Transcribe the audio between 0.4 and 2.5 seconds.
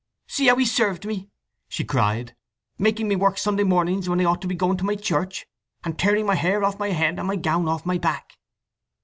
how he's served me!" she cried.